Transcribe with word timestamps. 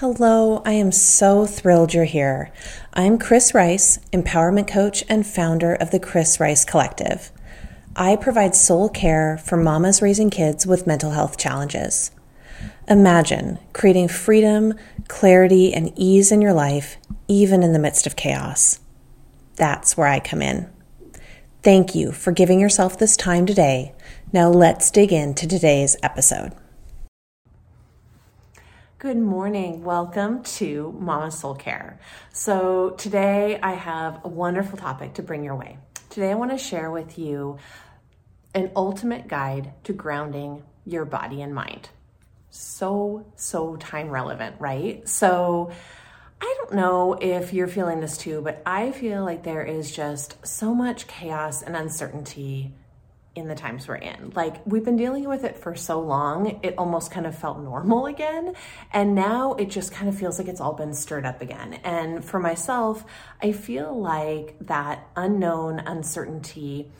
Hello, 0.00 0.62
I 0.64 0.74
am 0.74 0.92
so 0.92 1.44
thrilled 1.44 1.92
you're 1.92 2.04
here. 2.04 2.52
I'm 2.94 3.18
Chris 3.18 3.52
Rice, 3.52 3.98
empowerment 4.12 4.68
coach 4.68 5.02
and 5.08 5.26
founder 5.26 5.74
of 5.74 5.90
the 5.90 5.98
Chris 5.98 6.38
Rice 6.38 6.64
Collective. 6.64 7.32
I 7.96 8.14
provide 8.14 8.54
soul 8.54 8.88
care 8.90 9.38
for 9.38 9.56
mamas 9.56 10.00
raising 10.00 10.30
kids 10.30 10.68
with 10.68 10.86
mental 10.86 11.10
health 11.10 11.36
challenges. 11.36 12.12
Imagine 12.86 13.58
creating 13.72 14.06
freedom, 14.06 14.74
clarity, 15.08 15.74
and 15.74 15.92
ease 15.96 16.30
in 16.30 16.40
your 16.40 16.52
life, 16.52 16.96
even 17.26 17.64
in 17.64 17.72
the 17.72 17.80
midst 17.80 18.06
of 18.06 18.14
chaos. 18.14 18.78
That's 19.56 19.96
where 19.96 20.06
I 20.06 20.20
come 20.20 20.42
in. 20.42 20.72
Thank 21.64 21.96
you 21.96 22.12
for 22.12 22.30
giving 22.30 22.60
yourself 22.60 22.96
this 22.96 23.16
time 23.16 23.46
today. 23.46 23.96
Now 24.32 24.48
let's 24.48 24.92
dig 24.92 25.12
into 25.12 25.48
today's 25.48 25.96
episode. 26.04 26.52
Good 29.00 29.16
morning. 29.16 29.84
Welcome 29.84 30.42
to 30.58 30.92
Mama 30.98 31.30
Soul 31.30 31.54
Care. 31.54 32.00
So, 32.32 32.96
today 32.98 33.60
I 33.62 33.74
have 33.74 34.24
a 34.24 34.28
wonderful 34.28 34.76
topic 34.76 35.14
to 35.14 35.22
bring 35.22 35.44
your 35.44 35.54
way. 35.54 35.78
Today 36.10 36.32
I 36.32 36.34
want 36.34 36.50
to 36.50 36.58
share 36.58 36.90
with 36.90 37.16
you 37.16 37.58
an 38.56 38.72
ultimate 38.74 39.28
guide 39.28 39.72
to 39.84 39.92
grounding 39.92 40.64
your 40.84 41.04
body 41.04 41.42
and 41.42 41.54
mind. 41.54 41.90
So, 42.50 43.24
so 43.36 43.76
time 43.76 44.10
relevant, 44.10 44.56
right? 44.58 45.08
So, 45.08 45.70
I 46.40 46.56
don't 46.58 46.74
know 46.74 47.12
if 47.12 47.52
you're 47.52 47.68
feeling 47.68 48.00
this 48.00 48.18
too, 48.18 48.40
but 48.40 48.60
I 48.66 48.90
feel 48.90 49.24
like 49.24 49.44
there 49.44 49.62
is 49.62 49.92
just 49.94 50.44
so 50.44 50.74
much 50.74 51.06
chaos 51.06 51.62
and 51.62 51.76
uncertainty 51.76 52.72
in 53.38 53.48
the 53.48 53.54
times 53.54 53.88
we're 53.88 53.96
in. 53.96 54.32
Like 54.34 54.64
we've 54.66 54.84
been 54.84 54.96
dealing 54.96 55.28
with 55.28 55.44
it 55.44 55.56
for 55.56 55.74
so 55.74 56.00
long, 56.00 56.60
it 56.62 56.74
almost 56.76 57.10
kind 57.10 57.26
of 57.26 57.36
felt 57.36 57.60
normal 57.60 58.06
again. 58.06 58.54
And 58.92 59.14
now 59.14 59.54
it 59.54 59.70
just 59.70 59.92
kind 59.92 60.08
of 60.08 60.18
feels 60.18 60.38
like 60.38 60.48
it's 60.48 60.60
all 60.60 60.74
been 60.74 60.94
stirred 60.94 61.26
up 61.26 61.40
again. 61.40 61.74
And 61.84 62.24
for 62.24 62.38
myself, 62.38 63.04
I 63.42 63.52
feel 63.52 63.98
like 63.98 64.56
that 64.60 65.08
unknown 65.16 65.78
uncertainty 65.80 66.90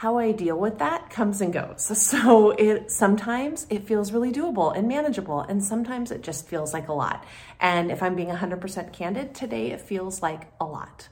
how 0.00 0.16
I 0.16 0.32
deal 0.32 0.58
with 0.58 0.78
that 0.78 1.10
comes 1.10 1.42
and 1.42 1.52
goes. 1.52 1.90
So 2.10 2.52
it 2.52 2.90
sometimes 2.90 3.66
it 3.68 3.86
feels 3.86 4.12
really 4.12 4.32
doable 4.32 4.74
and 4.74 4.88
manageable 4.88 5.42
and 5.42 5.62
sometimes 5.62 6.10
it 6.10 6.22
just 6.22 6.48
feels 6.48 6.72
like 6.72 6.88
a 6.88 6.94
lot. 6.94 7.24
And 7.60 7.90
if 7.90 8.02
I'm 8.02 8.14
being 8.16 8.30
100% 8.30 8.94
candid, 8.94 9.34
today 9.34 9.72
it 9.72 9.80
feels 9.82 10.22
like 10.22 10.50
a 10.58 10.64
lot. 10.64 11.08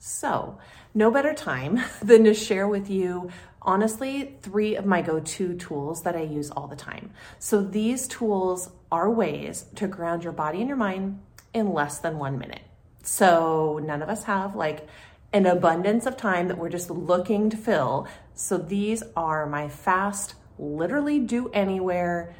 So, 0.00 0.58
no 0.94 1.10
better 1.10 1.34
time 1.34 1.80
than 2.02 2.24
to 2.24 2.34
share 2.34 2.66
with 2.66 2.90
you 2.90 3.30
honestly, 3.62 4.36
three 4.42 4.76
of 4.76 4.86
my 4.86 5.02
go 5.02 5.20
to 5.20 5.54
tools 5.54 6.02
that 6.02 6.16
I 6.16 6.22
use 6.22 6.50
all 6.50 6.66
the 6.66 6.76
time. 6.76 7.10
So 7.38 7.62
these 7.62 8.08
tools 8.08 8.70
are 8.90 9.10
ways 9.10 9.66
to 9.76 9.86
ground 9.86 10.24
your 10.24 10.32
body 10.32 10.60
and 10.60 10.68
your 10.68 10.76
mind 10.76 11.20
in 11.52 11.72
less 11.72 11.98
than 11.98 12.18
one 12.18 12.38
minute. 12.38 12.62
So 13.02 13.80
none 13.82 14.02
of 14.02 14.08
us 14.08 14.24
have 14.24 14.54
like 14.54 14.86
an 15.32 15.46
abundance 15.46 16.06
of 16.06 16.16
time 16.16 16.48
that 16.48 16.58
we're 16.58 16.70
just 16.70 16.90
looking 16.90 17.50
to 17.50 17.56
fill. 17.56 18.08
So 18.34 18.58
these 18.58 19.02
are 19.16 19.46
my 19.46 19.68
fast, 19.68 20.34
literally 20.58 21.20
do 21.20 21.50
anywhere, 21.50 22.34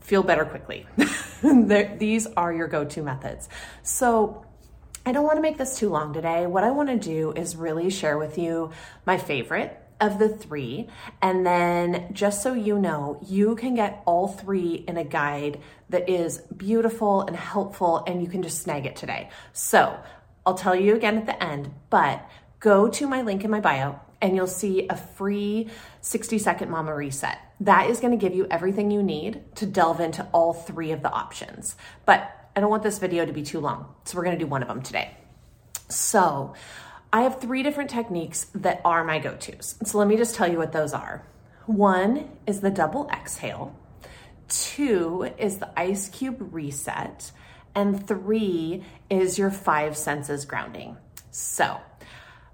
feel 0.00 0.22
better 0.22 0.44
quickly. 0.44 0.86
these 1.98 2.26
are 2.36 2.52
your 2.52 2.66
go 2.66 2.84
to 2.84 3.02
methods. 3.02 3.48
So 3.82 4.44
I 5.04 5.10
don't 5.10 5.24
want 5.24 5.36
to 5.36 5.42
make 5.42 5.58
this 5.58 5.78
too 5.78 5.88
long 5.88 6.12
today. 6.12 6.46
What 6.46 6.62
I 6.62 6.70
want 6.70 6.88
to 6.88 6.96
do 6.96 7.32
is 7.32 7.56
really 7.56 7.90
share 7.90 8.16
with 8.16 8.38
you 8.38 8.70
my 9.04 9.18
favorite 9.18 9.76
of 10.00 10.18
the 10.20 10.28
three. 10.28 10.88
And 11.20 11.44
then, 11.44 12.10
just 12.12 12.42
so 12.42 12.54
you 12.54 12.78
know, 12.78 13.18
you 13.26 13.56
can 13.56 13.74
get 13.74 14.02
all 14.06 14.28
three 14.28 14.84
in 14.86 14.96
a 14.96 15.04
guide 15.04 15.60
that 15.88 16.08
is 16.08 16.38
beautiful 16.56 17.22
and 17.22 17.36
helpful, 17.36 18.04
and 18.06 18.22
you 18.22 18.28
can 18.28 18.42
just 18.42 18.62
snag 18.62 18.86
it 18.86 18.94
today. 18.94 19.30
So, 19.52 19.98
I'll 20.46 20.54
tell 20.54 20.74
you 20.74 20.94
again 20.94 21.18
at 21.18 21.26
the 21.26 21.42
end, 21.42 21.72
but 21.90 22.24
go 22.60 22.88
to 22.88 23.06
my 23.08 23.22
link 23.22 23.44
in 23.44 23.50
my 23.50 23.60
bio 23.60 23.98
and 24.20 24.36
you'll 24.36 24.46
see 24.46 24.86
a 24.88 24.96
free 24.96 25.68
60 26.00 26.38
second 26.38 26.70
mama 26.70 26.94
reset. 26.94 27.38
That 27.60 27.90
is 27.90 28.00
going 28.00 28.12
to 28.12 28.16
give 28.16 28.36
you 28.36 28.46
everything 28.50 28.90
you 28.90 29.02
need 29.02 29.42
to 29.56 29.66
delve 29.66 30.00
into 30.00 30.26
all 30.32 30.52
three 30.52 30.92
of 30.92 31.02
the 31.02 31.10
options. 31.10 31.76
But 32.06 32.41
I 32.54 32.60
don't 32.60 32.70
want 32.70 32.82
this 32.82 32.98
video 32.98 33.24
to 33.24 33.32
be 33.32 33.42
too 33.42 33.60
long, 33.60 33.94
so 34.04 34.16
we're 34.16 34.24
going 34.24 34.38
to 34.38 34.44
do 34.44 34.48
one 34.48 34.62
of 34.62 34.68
them 34.68 34.82
today. 34.82 35.16
So, 35.88 36.54
I 37.12 37.22
have 37.22 37.40
three 37.40 37.62
different 37.62 37.90
techniques 37.90 38.46
that 38.54 38.80
are 38.84 39.04
my 39.04 39.18
go 39.18 39.36
tos. 39.36 39.76
So 39.84 39.98
let 39.98 40.08
me 40.08 40.16
just 40.16 40.34
tell 40.34 40.50
you 40.50 40.56
what 40.56 40.72
those 40.72 40.94
are. 40.94 41.26
One 41.66 42.30
is 42.46 42.60
the 42.60 42.70
double 42.70 43.08
exhale, 43.10 43.78
two 44.48 45.30
is 45.38 45.58
the 45.58 45.78
ice 45.78 46.08
cube 46.08 46.48
reset, 46.52 47.30
and 47.74 48.06
three 48.06 48.84
is 49.10 49.38
your 49.38 49.50
five 49.50 49.96
senses 49.96 50.46
grounding. 50.46 50.96
So, 51.30 51.80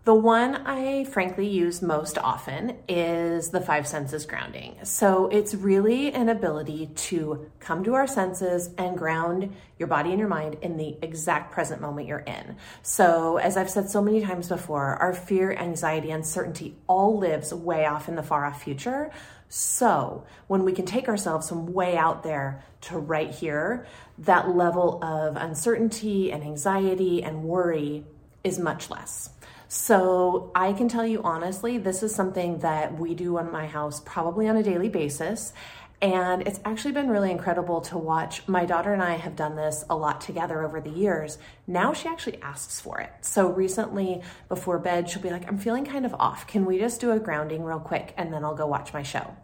the 0.09 0.15
one 0.15 0.55
I 0.67 1.05
frankly 1.05 1.47
use 1.47 1.83
most 1.83 2.17
often 2.17 2.79
is 2.89 3.51
the 3.51 3.61
five 3.61 3.87
senses 3.87 4.25
grounding. 4.25 4.79
So 4.83 5.27
it's 5.27 5.55
really 5.55 6.15
an 6.15 6.31
ability 6.31 6.87
to 7.09 7.51
come 7.61 7.85
to 7.85 7.93
our 7.93 8.07
senses 8.07 8.71
and 8.79 8.97
ground 8.97 9.55
your 9.79 9.87
body 9.87 10.09
and 10.09 10.19
your 10.19 10.31
mind 10.31 10.57
in 10.63 10.79
the 10.79 10.97
exact 11.03 11.53
present 11.53 11.83
moment 11.83 12.09
you're 12.09 12.21
in. 12.21 12.57
So, 12.81 13.37
as 13.37 13.59
I've 13.59 13.69
said 13.69 13.91
so 13.91 14.01
many 14.01 14.23
times 14.23 14.49
before, 14.49 14.97
our 14.97 15.13
fear, 15.13 15.53
anxiety, 15.53 16.11
uncertainty 16.11 16.75
all 16.87 17.19
lives 17.19 17.53
way 17.53 17.85
off 17.85 18.09
in 18.09 18.15
the 18.15 18.23
far 18.23 18.47
off 18.47 18.63
future. 18.63 19.11
So, 19.51 20.25
when 20.47 20.65
we 20.65 20.73
can 20.73 20.87
take 20.87 21.09
ourselves 21.09 21.51
from 21.51 21.75
way 21.75 21.99
out 21.99 22.23
there 22.23 22.65
to 22.81 22.99
right 22.99 23.31
here, 23.31 23.87
that 24.21 24.49
level 24.49 25.05
of 25.05 25.37
uncertainty 25.37 26.33
and 26.33 26.43
anxiety 26.43 27.23
and 27.23 27.45
worry 27.45 28.07
is 28.43 28.59
much 28.59 28.89
less. 28.89 29.29
So 29.69 30.51
I 30.55 30.73
can 30.73 30.89
tell 30.89 31.07
you 31.07 31.23
honestly, 31.23 31.77
this 31.77 32.03
is 32.03 32.15
something 32.15 32.59
that 32.61 32.99
we 32.99 33.15
do 33.15 33.37
in 33.37 33.53
my 33.53 33.67
house 33.67 34.01
probably 34.05 34.49
on 34.49 34.57
a 34.57 34.63
daily 34.63 34.89
basis. 34.89 35.53
And 36.01 36.47
it's 36.47 36.61
actually 36.65 36.93
been 36.93 37.09
really 37.09 37.33
incredible 37.33 37.81
to 37.83 37.99
watch. 37.99 38.47
My 38.47 38.65
daughter 38.65 38.93
and 38.93 39.03
I 39.03 39.17
have 39.17 39.35
done 39.35 39.57
this 39.57 39.85
a 39.91 39.97
lot 39.97 40.21
together 40.21 40.63
over 40.63 40.81
the 40.81 40.91
years. 40.91 41.39
Now 41.67 41.93
she 41.93 42.09
actually 42.09 42.41
asks 42.41 42.81
for 42.81 43.01
it. 43.01 43.11
So 43.21 43.49
recently, 43.49 44.23
before 44.49 44.79
bed, 44.79 45.11
she'll 45.11 45.23
be 45.23 45.31
like, 45.31 45.49
I'm 45.49 45.59
feeling 45.59 45.85
kind 45.85 46.07
of 46.07 46.15
off. 46.15 46.47
Can 46.47 46.65
we 46.67 46.79
just 46.79 47.01
do 47.01 47.11
a 47.11 47.19
grounding 47.19 47.65
real 47.65 47.81
quick 47.81 48.15
and 48.17 48.33
then 48.33 48.45
I'll 48.45 48.55
go 48.55 48.67
watch 48.67 48.93
my 48.93 49.03
show? 49.03 49.35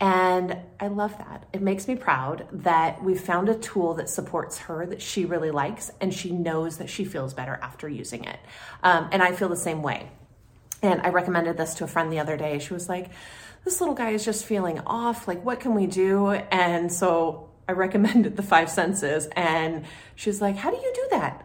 And 0.00 0.56
I 0.80 0.86
love 0.86 1.16
that. 1.18 1.44
It 1.52 1.60
makes 1.60 1.86
me 1.86 1.94
proud 1.94 2.46
that 2.52 3.04
we've 3.04 3.20
found 3.20 3.50
a 3.50 3.54
tool 3.54 3.92
that 3.94 4.08
supports 4.08 4.56
her 4.60 4.86
that 4.86 5.02
she 5.02 5.26
really 5.26 5.50
likes 5.50 5.90
and 6.00 6.14
she 6.14 6.30
knows 6.32 6.78
that 6.78 6.88
she 6.88 7.04
feels 7.04 7.34
better 7.34 7.58
after 7.60 7.86
using 7.86 8.24
it. 8.24 8.38
Um, 8.82 9.10
and 9.12 9.22
I 9.22 9.32
feel 9.32 9.50
the 9.50 9.56
same 9.56 9.82
way. 9.82 10.08
And 10.80 11.02
I 11.02 11.08
recommended 11.08 11.56
this 11.56 11.74
to 11.74 11.84
a 11.84 11.88
friend 11.88 12.10
the 12.10 12.20
other 12.20 12.36
day. 12.36 12.60
She 12.60 12.72
was 12.72 12.88
like, 12.88 13.10
this 13.68 13.80
little 13.80 13.94
guy 13.94 14.10
is 14.10 14.24
just 14.24 14.46
feeling 14.46 14.80
off. 14.80 15.28
Like, 15.28 15.44
what 15.44 15.60
can 15.60 15.74
we 15.74 15.86
do? 15.86 16.30
And 16.30 16.90
so 16.90 17.50
I 17.68 17.72
recommended 17.72 18.34
the 18.34 18.42
five 18.42 18.70
senses. 18.70 19.28
And 19.36 19.84
she's 20.14 20.40
like, 20.40 20.56
How 20.56 20.70
do 20.70 20.76
you 20.78 20.92
do 20.94 21.06
that? 21.10 21.44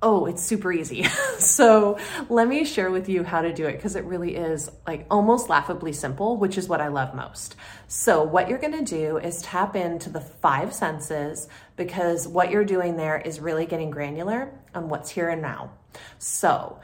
Oh, 0.00 0.24
it's 0.24 0.42
super 0.42 0.72
easy. 0.72 1.04
so 1.38 1.98
let 2.30 2.48
me 2.48 2.64
share 2.64 2.90
with 2.90 3.08
you 3.10 3.22
how 3.22 3.42
to 3.42 3.52
do 3.52 3.66
it 3.66 3.72
because 3.72 3.96
it 3.96 4.04
really 4.04 4.34
is 4.34 4.70
like 4.86 5.06
almost 5.10 5.50
laughably 5.50 5.92
simple, 5.92 6.38
which 6.38 6.56
is 6.56 6.68
what 6.68 6.80
I 6.80 6.88
love 6.88 7.14
most. 7.14 7.54
So, 7.86 8.22
what 8.22 8.48
you're 8.48 8.58
going 8.58 8.84
to 8.84 8.96
do 8.96 9.18
is 9.18 9.42
tap 9.42 9.76
into 9.76 10.08
the 10.08 10.22
five 10.22 10.72
senses 10.72 11.48
because 11.76 12.26
what 12.26 12.50
you're 12.50 12.64
doing 12.64 12.96
there 12.96 13.20
is 13.20 13.40
really 13.40 13.66
getting 13.66 13.90
granular 13.90 14.58
on 14.74 14.88
what's 14.88 15.10
here 15.10 15.28
and 15.28 15.42
now. 15.42 15.72
So, 16.18 16.80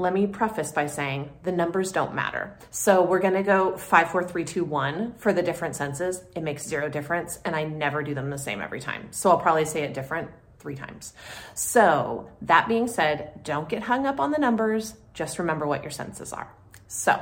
let 0.00 0.14
me 0.14 0.26
preface 0.26 0.72
by 0.72 0.86
saying 0.86 1.28
the 1.42 1.52
numbers 1.52 1.92
don't 1.92 2.14
matter. 2.14 2.56
So 2.70 3.04
we're 3.04 3.18
gonna 3.18 3.42
go 3.42 3.76
five, 3.76 4.10
four, 4.10 4.24
three, 4.24 4.44
two, 4.44 4.64
one 4.64 5.12
for 5.18 5.34
the 5.34 5.42
different 5.42 5.76
senses. 5.76 6.24
It 6.34 6.42
makes 6.42 6.66
zero 6.66 6.88
difference, 6.88 7.38
and 7.44 7.54
I 7.54 7.64
never 7.64 8.02
do 8.02 8.14
them 8.14 8.30
the 8.30 8.38
same 8.38 8.62
every 8.62 8.80
time. 8.80 9.08
So 9.10 9.30
I'll 9.30 9.38
probably 9.38 9.66
say 9.66 9.82
it 9.82 9.92
different 9.92 10.30
three 10.58 10.74
times. 10.74 11.12
So 11.54 12.30
that 12.42 12.66
being 12.66 12.88
said, 12.88 13.44
don't 13.44 13.68
get 13.68 13.82
hung 13.82 14.06
up 14.06 14.20
on 14.20 14.30
the 14.30 14.38
numbers. 14.38 14.94
Just 15.12 15.38
remember 15.38 15.66
what 15.66 15.82
your 15.82 15.90
senses 15.90 16.32
are. 16.32 16.50
So 16.88 17.20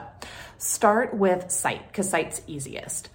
start 0.58 1.14
with 1.14 1.50
sight, 1.50 1.88
because 1.88 2.08
sight's 2.08 2.42
easiest. 2.46 3.08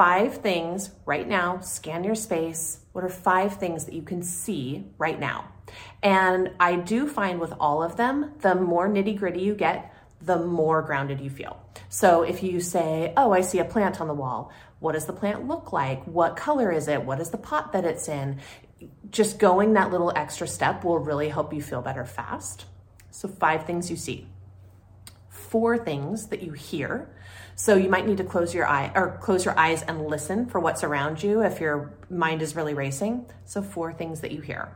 Five 0.00 0.38
things 0.38 0.92
right 1.04 1.28
now, 1.28 1.60
scan 1.60 2.04
your 2.04 2.14
space. 2.14 2.78
What 2.92 3.04
are 3.04 3.10
five 3.10 3.58
things 3.58 3.84
that 3.84 3.92
you 3.92 4.00
can 4.00 4.22
see 4.22 4.86
right 4.96 5.20
now? 5.20 5.52
And 6.02 6.52
I 6.58 6.76
do 6.76 7.06
find 7.06 7.38
with 7.38 7.52
all 7.60 7.82
of 7.82 7.96
them, 7.96 8.32
the 8.40 8.54
more 8.54 8.88
nitty 8.88 9.18
gritty 9.18 9.40
you 9.40 9.54
get, 9.54 9.94
the 10.22 10.38
more 10.38 10.80
grounded 10.80 11.20
you 11.20 11.28
feel. 11.28 11.62
So 11.90 12.22
if 12.22 12.42
you 12.42 12.60
say, 12.60 13.12
Oh, 13.14 13.32
I 13.32 13.42
see 13.42 13.58
a 13.58 13.64
plant 13.66 14.00
on 14.00 14.08
the 14.08 14.14
wall, 14.14 14.50
what 14.78 14.92
does 14.92 15.04
the 15.04 15.12
plant 15.12 15.46
look 15.46 15.70
like? 15.70 16.02
What 16.06 16.34
color 16.34 16.72
is 16.72 16.88
it? 16.88 17.04
What 17.04 17.20
is 17.20 17.28
the 17.28 17.36
pot 17.36 17.72
that 17.72 17.84
it's 17.84 18.08
in? 18.08 18.40
Just 19.10 19.38
going 19.38 19.74
that 19.74 19.90
little 19.90 20.14
extra 20.16 20.46
step 20.46 20.82
will 20.82 20.98
really 20.98 21.28
help 21.28 21.52
you 21.52 21.60
feel 21.60 21.82
better 21.82 22.06
fast. 22.06 22.64
So, 23.10 23.28
five 23.28 23.66
things 23.66 23.90
you 23.90 23.98
see, 23.98 24.28
four 25.28 25.76
things 25.76 26.28
that 26.28 26.42
you 26.42 26.52
hear. 26.52 27.14
So 27.60 27.76
you 27.76 27.90
might 27.90 28.06
need 28.06 28.16
to 28.16 28.24
close 28.24 28.54
your 28.54 28.66
eye 28.66 28.90
or 28.94 29.18
close 29.20 29.44
your 29.44 29.56
eyes 29.58 29.82
and 29.82 30.06
listen 30.06 30.46
for 30.46 30.60
what's 30.60 30.82
around 30.82 31.22
you 31.22 31.42
if 31.42 31.60
your 31.60 31.92
mind 32.08 32.40
is 32.40 32.56
really 32.56 32.72
racing. 32.72 33.26
So 33.44 33.60
four 33.60 33.92
things 33.92 34.22
that 34.22 34.32
you 34.32 34.40
hear. 34.40 34.74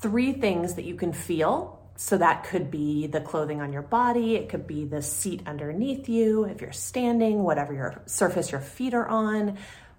Three 0.00 0.32
things 0.32 0.74
that 0.74 0.84
you 0.84 0.96
can 0.96 1.12
feel. 1.12 1.80
So 1.94 2.18
that 2.18 2.42
could 2.42 2.72
be 2.72 3.06
the 3.06 3.20
clothing 3.20 3.60
on 3.60 3.72
your 3.72 3.82
body, 3.82 4.34
it 4.34 4.48
could 4.48 4.66
be 4.66 4.84
the 4.84 5.00
seat 5.00 5.42
underneath 5.46 6.08
you, 6.08 6.42
if 6.42 6.60
you're 6.60 6.72
standing, 6.72 7.44
whatever 7.44 7.72
your 7.72 8.02
surface 8.06 8.50
your 8.50 8.60
feet 8.60 8.92
are 8.92 9.06
on, 9.06 9.56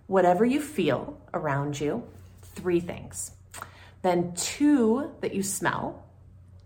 whatever 0.08 0.44
you 0.44 0.60
feel 0.60 1.18
around 1.34 1.80
you. 1.80 2.04
Three 2.42 2.82
things. 2.82 3.32
Then 4.02 4.34
two 4.36 5.10
that 5.22 5.34
you 5.34 5.42
smell 5.42 6.04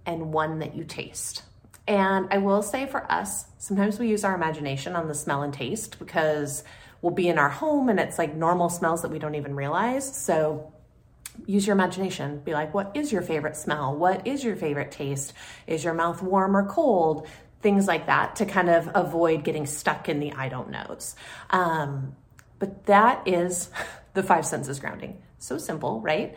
and 0.07 0.33
one 0.33 0.57
that 0.59 0.75
you 0.75 0.83
taste. 0.83 1.43
And 1.89 2.27
I 2.29 2.37
will 2.37 2.61
say 2.61 2.85
for 2.85 3.11
us, 3.11 3.45
sometimes 3.57 3.97
we 3.97 4.07
use 4.07 4.23
our 4.23 4.35
imagination 4.35 4.95
on 4.95 5.07
the 5.07 5.15
smell 5.15 5.41
and 5.41 5.51
taste 5.51 5.97
because 5.97 6.63
we'll 7.01 7.13
be 7.13 7.27
in 7.27 7.39
our 7.39 7.49
home 7.49 7.89
and 7.89 7.99
it's 7.99 8.19
like 8.19 8.35
normal 8.35 8.69
smells 8.69 9.01
that 9.01 9.09
we 9.09 9.17
don't 9.17 9.33
even 9.33 9.55
realize. 9.55 10.15
So 10.15 10.71
use 11.47 11.65
your 11.65 11.75
imagination. 11.75 12.41
Be 12.45 12.53
like, 12.53 12.75
what 12.75 12.91
is 12.95 13.11
your 13.11 13.23
favorite 13.23 13.55
smell? 13.55 13.95
What 13.95 14.27
is 14.27 14.43
your 14.43 14.55
favorite 14.55 14.91
taste? 14.91 15.33
Is 15.65 15.83
your 15.83 15.95
mouth 15.95 16.21
warm 16.21 16.55
or 16.55 16.67
cold? 16.67 17.27
Things 17.63 17.87
like 17.87 18.05
that 18.05 18.35
to 18.35 18.45
kind 18.45 18.69
of 18.69 18.87
avoid 18.93 19.43
getting 19.43 19.65
stuck 19.65 20.07
in 20.07 20.19
the 20.19 20.31
I 20.33 20.47
don't 20.47 20.69
knows. 20.69 21.15
Um, 21.49 22.15
but 22.59 22.85
that 22.85 23.27
is 23.27 23.71
the 24.13 24.23
five 24.23 24.45
senses 24.45 24.79
grounding. 24.79 25.21
So 25.37 25.57
simple, 25.57 26.01
right? 26.01 26.35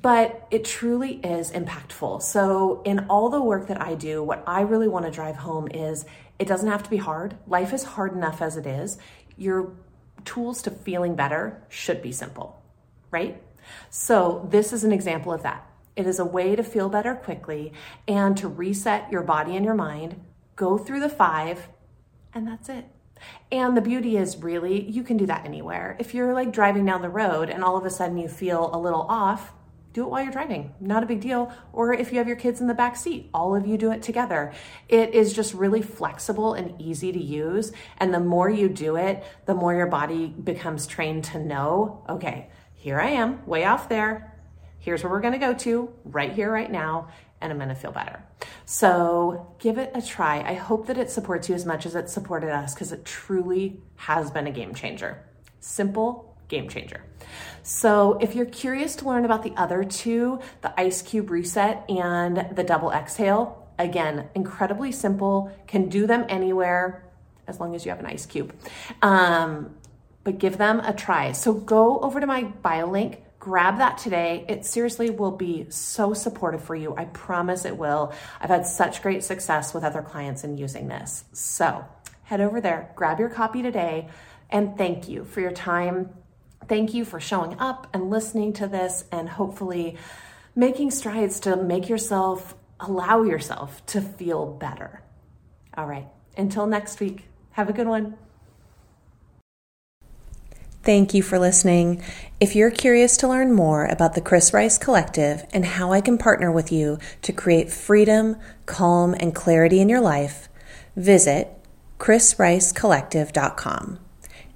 But 0.00 0.46
it 0.50 0.64
truly 0.64 1.14
is 1.16 1.50
impactful. 1.50 2.22
So, 2.22 2.82
in 2.84 3.06
all 3.10 3.28
the 3.28 3.42
work 3.42 3.68
that 3.68 3.80
I 3.80 3.94
do, 3.94 4.22
what 4.22 4.42
I 4.46 4.62
really 4.62 4.88
want 4.88 5.04
to 5.04 5.10
drive 5.10 5.36
home 5.36 5.68
is 5.68 6.06
it 6.38 6.48
doesn't 6.48 6.68
have 6.68 6.82
to 6.84 6.90
be 6.90 6.96
hard. 6.96 7.36
Life 7.46 7.72
is 7.72 7.82
hard 7.82 8.12
enough 8.12 8.40
as 8.40 8.56
it 8.56 8.66
is. 8.66 8.98
Your 9.36 9.72
tools 10.24 10.62
to 10.62 10.70
feeling 10.70 11.14
better 11.14 11.62
should 11.68 12.00
be 12.00 12.12
simple, 12.12 12.62
right? 13.10 13.42
So, 13.90 14.46
this 14.50 14.72
is 14.72 14.84
an 14.84 14.92
example 14.92 15.32
of 15.32 15.42
that. 15.42 15.66
It 15.96 16.06
is 16.06 16.18
a 16.20 16.24
way 16.24 16.54
to 16.54 16.62
feel 16.62 16.88
better 16.88 17.14
quickly 17.14 17.72
and 18.06 18.36
to 18.38 18.48
reset 18.48 19.10
your 19.10 19.22
body 19.22 19.56
and 19.56 19.64
your 19.64 19.74
mind. 19.74 20.20
Go 20.54 20.78
through 20.78 21.00
the 21.00 21.08
five, 21.08 21.68
and 22.32 22.46
that's 22.46 22.68
it. 22.68 22.86
And 23.50 23.76
the 23.76 23.80
beauty 23.80 24.16
is 24.16 24.36
really, 24.36 24.88
you 24.88 25.02
can 25.02 25.16
do 25.16 25.26
that 25.26 25.44
anywhere. 25.44 25.96
If 25.98 26.14
you're 26.14 26.34
like 26.34 26.52
driving 26.52 26.84
down 26.84 27.02
the 27.02 27.08
road 27.08 27.50
and 27.50 27.64
all 27.64 27.76
of 27.76 27.84
a 27.84 27.90
sudden 27.90 28.18
you 28.18 28.28
feel 28.28 28.74
a 28.74 28.78
little 28.78 29.02
off, 29.02 29.52
do 29.92 30.04
it 30.04 30.10
while 30.10 30.22
you're 30.22 30.32
driving. 30.32 30.74
Not 30.80 31.02
a 31.02 31.06
big 31.06 31.20
deal. 31.20 31.52
Or 31.72 31.92
if 31.92 32.12
you 32.12 32.18
have 32.18 32.28
your 32.28 32.36
kids 32.36 32.60
in 32.60 32.66
the 32.66 32.74
back 32.74 32.94
seat, 32.94 33.30
all 33.32 33.56
of 33.56 33.66
you 33.66 33.78
do 33.78 33.90
it 33.90 34.02
together. 34.02 34.52
It 34.88 35.14
is 35.14 35.32
just 35.32 35.54
really 35.54 35.82
flexible 35.82 36.54
and 36.54 36.80
easy 36.80 37.10
to 37.10 37.18
use. 37.18 37.72
And 37.96 38.12
the 38.12 38.20
more 38.20 38.50
you 38.50 38.68
do 38.68 38.96
it, 38.96 39.24
the 39.46 39.54
more 39.54 39.74
your 39.74 39.86
body 39.86 40.26
becomes 40.26 40.86
trained 40.86 41.24
to 41.24 41.38
know, 41.38 42.04
okay, 42.08 42.50
here 42.74 43.00
I 43.00 43.10
am, 43.10 43.44
way 43.46 43.64
off 43.64 43.88
there. 43.88 44.34
Here's 44.78 45.02
where 45.02 45.10
we're 45.10 45.20
going 45.20 45.32
to 45.32 45.38
go 45.38 45.54
to 45.54 45.92
right 46.04 46.32
here, 46.32 46.52
right 46.52 46.70
now 46.70 47.08
and 47.40 47.52
I'm 47.52 47.58
gonna 47.58 47.74
feel 47.74 47.92
better. 47.92 48.22
So 48.64 49.54
give 49.58 49.78
it 49.78 49.90
a 49.94 50.02
try. 50.02 50.40
I 50.40 50.54
hope 50.54 50.86
that 50.86 50.98
it 50.98 51.10
supports 51.10 51.48
you 51.48 51.54
as 51.54 51.64
much 51.64 51.86
as 51.86 51.94
it 51.94 52.08
supported 52.08 52.50
us 52.50 52.74
because 52.74 52.92
it 52.92 53.04
truly 53.04 53.80
has 53.96 54.30
been 54.30 54.46
a 54.46 54.50
game 54.52 54.74
changer. 54.74 55.24
Simple 55.60 56.36
game 56.48 56.68
changer. 56.68 57.02
So 57.62 58.18
if 58.20 58.34
you're 58.34 58.46
curious 58.46 58.96
to 58.96 59.08
learn 59.08 59.24
about 59.24 59.42
the 59.42 59.52
other 59.56 59.84
two, 59.84 60.40
the 60.62 60.78
ice 60.80 61.02
cube 61.02 61.30
reset 61.30 61.88
and 61.88 62.56
the 62.56 62.64
double 62.64 62.90
exhale, 62.90 63.68
again, 63.78 64.28
incredibly 64.34 64.92
simple, 64.92 65.52
can 65.66 65.88
do 65.88 66.06
them 66.06 66.24
anywhere 66.28 67.04
as 67.46 67.60
long 67.60 67.74
as 67.74 67.84
you 67.84 67.90
have 67.90 68.00
an 68.00 68.06
ice 68.06 68.26
cube. 68.26 68.54
Um, 69.02 69.74
but 70.24 70.38
give 70.38 70.58
them 70.58 70.80
a 70.80 70.92
try. 70.92 71.32
So 71.32 71.54
go 71.54 72.00
over 72.00 72.20
to 72.20 72.26
my 72.26 72.44
bio 72.44 72.86
link, 72.86 73.22
grab 73.38 73.78
that 73.78 73.98
today. 73.98 74.44
It 74.48 74.64
seriously 74.64 75.10
will 75.10 75.30
be 75.30 75.66
so 75.70 76.12
supportive 76.12 76.62
for 76.62 76.74
you. 76.74 76.94
I 76.96 77.04
promise 77.06 77.64
it 77.64 77.76
will. 77.76 78.12
I've 78.40 78.50
had 78.50 78.66
such 78.66 79.02
great 79.02 79.24
success 79.24 79.72
with 79.72 79.84
other 79.84 80.02
clients 80.02 80.44
in 80.44 80.58
using 80.58 80.88
this. 80.88 81.24
So 81.32 81.84
head 82.24 82.40
over 82.40 82.60
there, 82.60 82.90
grab 82.94 83.18
your 83.18 83.30
copy 83.30 83.62
today, 83.62 84.08
and 84.50 84.76
thank 84.76 85.08
you 85.08 85.24
for 85.24 85.40
your 85.40 85.52
time. 85.52 86.10
Thank 86.68 86.92
you 86.92 87.04
for 87.04 87.20
showing 87.20 87.58
up 87.58 87.86
and 87.94 88.10
listening 88.10 88.52
to 88.54 88.66
this 88.66 89.04
and 89.10 89.28
hopefully 89.28 89.96
making 90.54 90.90
strides 90.90 91.40
to 91.40 91.56
make 91.56 91.88
yourself, 91.88 92.54
allow 92.80 93.22
yourself 93.22 93.84
to 93.86 94.00
feel 94.00 94.46
better. 94.46 95.02
All 95.76 95.86
right, 95.86 96.08
until 96.36 96.66
next 96.66 97.00
week, 97.00 97.24
have 97.52 97.70
a 97.70 97.72
good 97.72 97.86
one. 97.86 98.16
Thank 100.88 101.12
you 101.12 101.22
for 101.22 101.38
listening. 101.38 102.02
If 102.40 102.56
you're 102.56 102.70
curious 102.70 103.18
to 103.18 103.28
learn 103.28 103.52
more 103.52 103.84
about 103.84 104.14
the 104.14 104.22
Chris 104.22 104.54
Rice 104.54 104.78
Collective 104.78 105.44
and 105.52 105.66
how 105.66 105.92
I 105.92 106.00
can 106.00 106.16
partner 106.16 106.50
with 106.50 106.72
you 106.72 106.98
to 107.20 107.30
create 107.30 107.70
freedom, 107.70 108.36
calm, 108.64 109.12
and 109.12 109.34
clarity 109.34 109.82
in 109.82 109.90
your 109.90 110.00
life, 110.00 110.48
visit 110.96 111.50
chrisricecollective.com. 111.98 113.98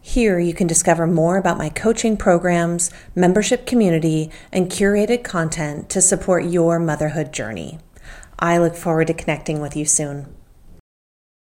Here 0.01 0.39
you 0.39 0.55
can 0.55 0.67
discover 0.67 1.07
more 1.07 1.37
about 1.37 1.59
my 1.59 1.69
coaching 1.69 2.17
programs, 2.17 2.91
membership 3.15 3.67
community, 3.67 4.31
and 4.51 4.71
curated 4.71 5.23
content 5.23 5.91
to 5.91 6.01
support 6.01 6.47
your 6.47 6.79
motherhood 6.79 7.35
journey. 7.35 7.79
I 8.39 8.57
look 8.57 8.75
forward 8.75 9.09
to 9.09 9.15
connecting 9.15 9.61
with 9.61 9.77
you 9.77 9.85
soon. 9.85 10.35